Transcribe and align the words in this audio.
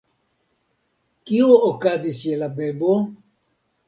Kio 1.29 1.49
okazis 1.67 2.21
je 2.29 2.39
la 2.45 2.47
bebo? 2.57 2.95